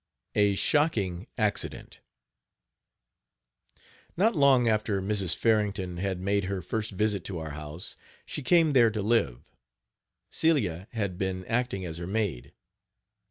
[0.33, 1.99] A SHOCKING ACCIDENT.
[4.17, 5.35] Not long after Mrs.
[5.35, 9.43] Farrington had made her first visit to our house, she came there to live.
[10.31, 12.51] Celia had been acting as her maid.